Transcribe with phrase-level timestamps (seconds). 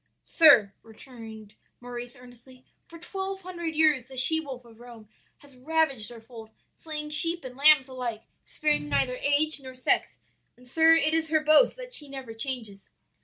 [0.25, 5.07] "'Sir,' returned Maurice earnestly, 'for twelve hundred years the she wolf of Rome
[5.41, 10.15] has ravaged our fold, slaying sheep and lambs alike sparing neither age nor sex;
[10.57, 12.89] and, sir, it is her boast that she never changes.